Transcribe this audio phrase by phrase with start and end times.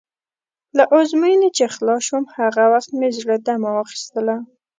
[0.77, 4.35] له ازموینې چې خلاص شوم، هغه وخت مې زړه دمه واخیستله.